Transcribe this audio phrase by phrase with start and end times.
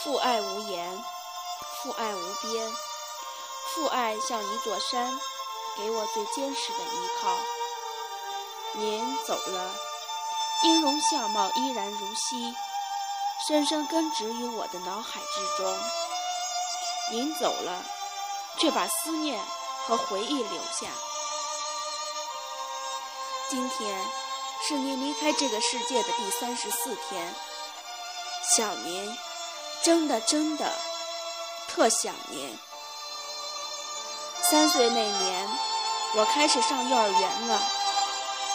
[0.00, 1.04] 父爱无言，
[1.82, 2.72] 父爱无边，
[3.74, 5.18] 父爱像一座山，
[5.76, 7.36] 给我最坚实的依靠。
[8.74, 9.74] 您走了，
[10.62, 12.54] 音容相貌依然如昔，
[13.48, 15.76] 深深根植于我的脑海之中。
[17.10, 17.84] 您走了，
[18.56, 19.44] 却把思念
[19.86, 20.86] 和回忆留下。
[23.50, 24.06] 今天
[24.62, 27.34] 是您离开这个世界的第三十四天，
[28.56, 29.18] 想您，
[29.82, 30.72] 真的真的
[31.68, 32.58] 特想您。
[34.50, 35.48] 三岁那年，
[36.14, 37.60] 我开始上幼儿园了，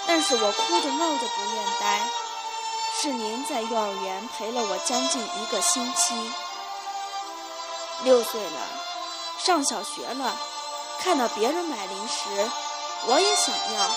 [0.08, 2.02] 但是我哭着闹着不愿待。
[3.02, 6.14] 是您在幼儿园陪了我将近一个星期。
[8.04, 8.60] 六岁了，
[9.40, 10.36] 上小学了，
[11.00, 12.50] 看到别人买零食，
[13.08, 13.90] 我也想要。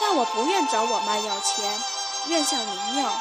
[0.00, 1.82] 但我不愿找我妈要钱，
[2.26, 3.12] 愿向您要。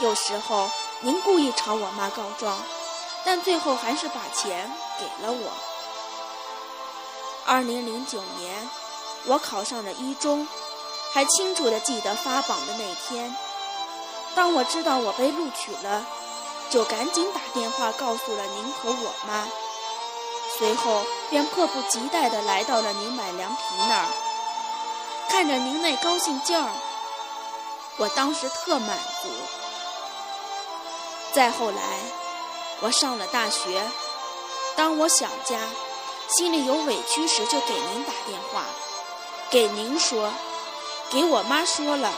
[0.00, 0.68] 有时候
[1.04, 2.56] 您故意朝我妈告状，
[3.24, 5.50] 但最后还是把钱给了我。
[7.44, 8.70] 二零零九年，
[9.26, 10.46] 我考上了一中，
[11.12, 13.34] 还清楚地记得发榜的那天。
[14.36, 16.06] 当我知道我被录取了，
[16.70, 19.48] 就赶紧打电话告诉了您和我妈，
[20.56, 24.06] 随后便迫不及待地来到了您买凉皮那儿。
[25.28, 26.70] 看着您那高兴劲儿，
[27.96, 29.28] 我当时特满足。
[31.34, 31.80] 再后来，
[32.80, 33.82] 我上了大学，
[34.76, 35.58] 当我想家，
[36.28, 38.64] 心里有委屈时，就给您打电话，
[39.50, 40.30] 给您说，
[41.10, 42.12] 给我妈说了，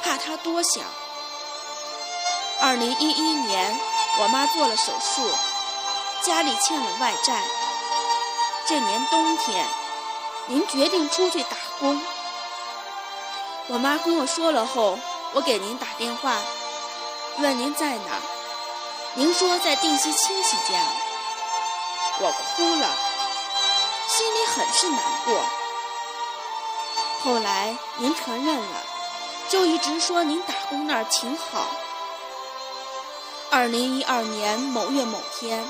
[0.00, 0.84] 怕她多想。
[2.60, 3.80] 二零一一年，
[4.20, 5.28] 我妈做了手术，
[6.22, 7.42] 家里欠了外债。
[8.64, 9.66] 这年冬天，
[10.46, 12.00] 您决定出去打工。
[13.66, 14.96] 我妈跟我说了后，
[15.32, 16.38] 我给您打电话，
[17.38, 18.31] 问您在哪儿。
[19.14, 20.80] 您说在定西亲戚家。
[22.18, 22.96] 我哭了，
[24.08, 25.44] 心里很是难过。
[27.22, 28.82] 后来您承认了，
[29.50, 31.66] 就一直说您打工那儿挺好。
[33.50, 35.62] 二零一二年某月某天，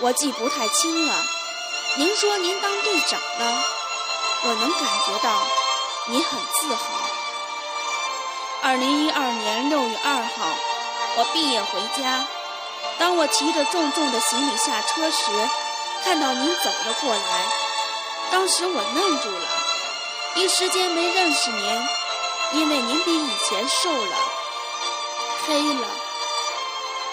[0.00, 1.14] 我记不太清了。
[1.98, 3.62] 您说您当队长了，
[4.42, 5.46] 我能感觉到
[6.08, 6.82] 你很自豪。
[8.62, 10.48] 二零一二年六月二号，
[11.16, 12.26] 我毕业回家。
[13.02, 15.24] 当我提着重重的行李下车时，
[16.04, 17.20] 看到您走了过来。
[18.30, 19.48] 当时我愣住了，
[20.36, 21.88] 一时间没认识您，
[22.52, 24.16] 因为您比以前瘦了、
[25.44, 25.88] 黑了。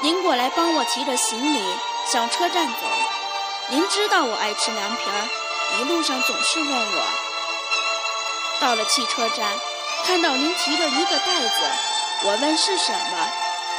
[0.02, 1.64] 您过来帮我提着行李
[2.06, 2.88] 向车站走。
[3.70, 5.28] 您知道我爱吃凉皮儿，
[5.80, 7.04] 一路上总是问我。
[8.62, 9.48] 到了汽车站。
[10.06, 11.56] 看到您提着一个袋子，
[12.26, 13.30] 我问是什么，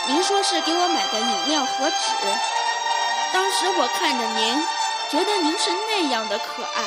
[0.06, 1.96] 您说是给我买的饮料和纸。
[3.32, 4.66] 当时我看着您，
[5.10, 6.82] 觉得您是那样的可爱。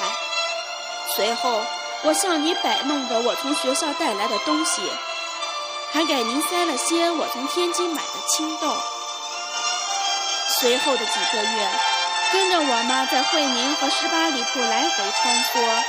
[1.16, 1.62] 随后
[2.04, 4.82] 我向你摆弄着我从学校带来的东西，
[5.92, 8.76] 还给您塞了些我从天津买的青豆。
[10.60, 11.70] 随后的几个月，
[12.32, 15.84] 跟着我妈在惠宁和十八里铺来回穿梭。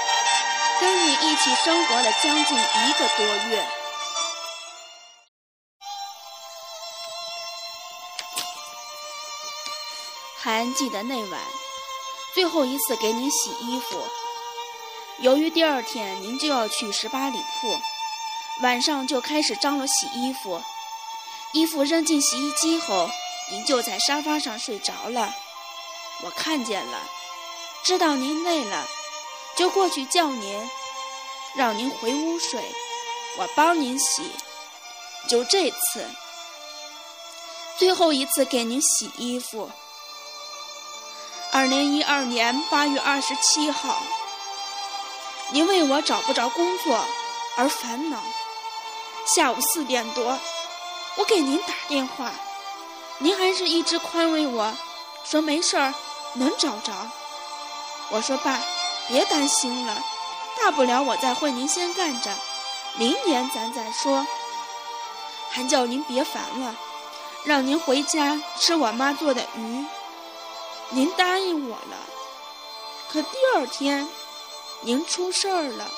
[0.80, 3.64] 跟你一起生活了将近一个多月，
[10.44, 11.40] 还记得那晚
[12.34, 13.98] 最后一次给您洗衣服。
[15.20, 17.80] 由于第二天您就要去十八里铺，
[18.60, 20.62] 晚上就开始张罗洗衣服。
[21.54, 23.08] 衣服扔进洗衣机后，
[23.50, 25.34] 您就在沙发上睡着了。
[26.20, 26.98] 我看见了，
[27.82, 28.86] 知道您累了。
[29.56, 30.70] 就过去叫您，
[31.56, 32.62] 让您回屋睡，
[33.38, 34.30] 我帮您洗。
[35.26, 36.06] 就这次，
[37.78, 39.70] 最后一次给您洗衣服。
[41.54, 44.02] 二零一二年八月二十七号，
[45.52, 47.06] 您为我找不着工作
[47.56, 48.18] 而烦恼。
[49.24, 50.36] 下午四点多，
[51.16, 52.32] 我给您打电话，
[53.18, 54.74] 您还是一直宽慰我，
[55.22, 55.94] 说没事儿，
[56.32, 56.92] 能找着。
[58.10, 58.60] 我说爸。
[59.06, 60.02] 别担心了，
[60.58, 62.30] 大不了我在惠宁先干着，
[62.96, 64.26] 明年咱再说。
[65.50, 66.74] 还叫您别烦了，
[67.44, 69.84] 让您回家吃我妈做的鱼。
[70.94, 71.96] 您答应我了，
[73.10, 74.08] 可第二天
[74.82, 75.90] 您出事儿了。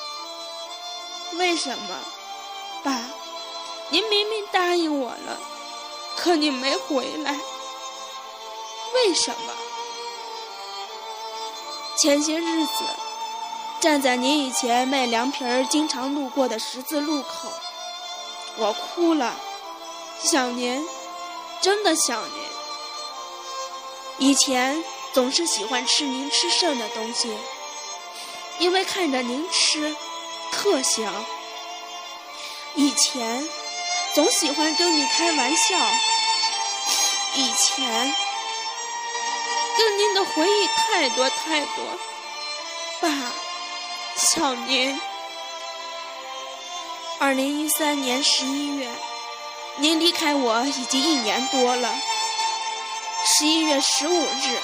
[1.34, 1.98] 为什么，
[2.82, 2.98] 爸？
[3.90, 5.38] 您明明答应我了，
[6.16, 7.38] 可你没回来，
[8.94, 9.52] 为什么？
[11.98, 12.72] 前些日子，
[13.80, 17.50] 站在您以前卖凉皮儿经常路过的十字路口，
[18.56, 19.34] 我哭了，
[20.18, 20.82] 想您，
[21.60, 22.45] 真的想您。
[24.18, 24.82] 以前
[25.12, 27.36] 总是喜欢吃您吃剩的东西，
[28.58, 29.94] 因为看着您吃，
[30.50, 31.12] 特香。
[32.74, 33.46] 以前
[34.14, 35.76] 总喜欢跟你开玩笑，
[37.34, 38.14] 以前
[39.76, 41.84] 跟您的回忆太多太多，
[43.00, 43.32] 爸，
[44.16, 44.98] 想您。
[47.18, 48.90] 二零一三年十一月，
[49.76, 51.94] 您离开我已经一年多了。
[53.28, 54.60] 十一月十五日，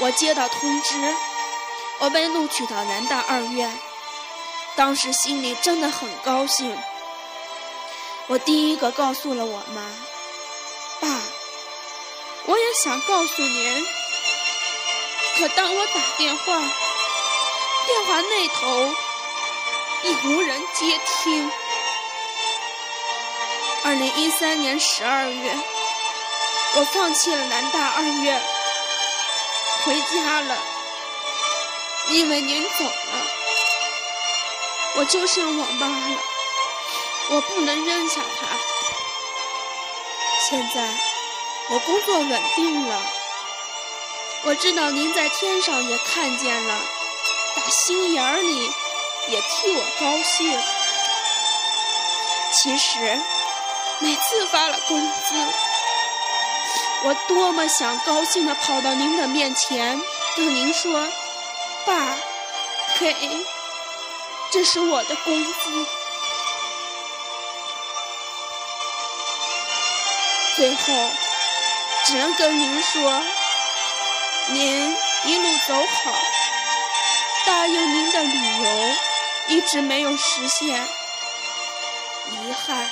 [0.00, 1.14] 我接到通知，
[2.00, 3.72] 我被录取到南大二院。
[4.74, 6.76] 当时心里真的很高兴。
[8.26, 9.82] 我第一个告诉了我妈
[11.00, 11.08] ：“爸，
[12.46, 13.86] 我也想告诉您。”
[15.38, 16.44] 可当我打电话，
[17.86, 18.92] 电话那头
[20.02, 21.48] 已无人接听。
[23.84, 25.56] 二零一三年十二月。
[26.72, 28.40] 我放弃了南大二院，
[29.84, 30.56] 回家了，
[32.10, 33.26] 因为您走了，
[34.94, 36.18] 我就剩我妈了，
[37.30, 38.46] 我不能扔下她。
[40.48, 40.88] 现在
[41.70, 43.02] 我工作稳定了，
[44.44, 46.80] 我知道您在天上也看见了，
[47.56, 48.72] 打心眼里
[49.28, 50.56] 也替我高兴。
[52.52, 53.20] 其实
[53.98, 55.69] 每次发了工资。
[57.02, 59.98] 我多么想高兴地跑到您的面前，
[60.36, 61.08] 跟您说
[61.86, 62.14] ：“爸，
[62.98, 63.16] 给，
[64.50, 65.86] 这是我的工资。”
[70.56, 71.10] 最后，
[72.04, 73.22] 只能跟您说
[74.52, 74.94] ：“您
[75.24, 76.14] 一路走好。”
[77.46, 78.94] 答应您的旅游
[79.48, 80.86] 一直没有实现，
[82.30, 82.90] 遗憾。